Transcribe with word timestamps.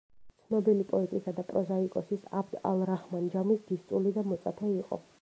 ცნობილი 0.45 0.85
პოეტისა 0.91 1.33
და 1.41 1.45
პროზაიკოსის 1.51 2.25
აბდ 2.41 2.59
ალ-რაჰმან 2.73 3.31
ჯამის 3.37 3.65
დისწული 3.71 4.19
და 4.21 4.29
მოწაფე 4.33 4.77
იყო. 4.83 5.05